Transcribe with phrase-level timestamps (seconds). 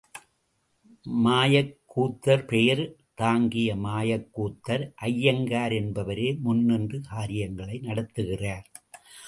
[1.25, 2.81] மாய்க்கூத்தர் பெயர்
[3.13, 8.67] தாங்கிய மாயக்கூத்தர் அய்யங்கார் என்பவரே முன்னின்று காரியங்களை நடத்துகிறார்.